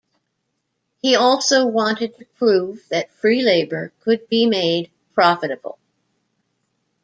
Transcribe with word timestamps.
He 1.03 1.15
also 1.15 1.67
wanted 1.67 2.15
to 2.17 2.25
prove 2.25 2.81
that 2.89 3.11
free 3.13 3.43
labour 3.43 3.93
could 4.03 4.27
be 4.29 4.47
made 4.47 4.89
profitable. 5.13 5.77